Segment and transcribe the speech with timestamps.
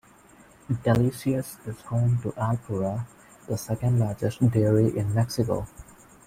[0.83, 3.05] Delicias is home to Alpura,
[3.47, 5.67] the second largest dairy in Mexico.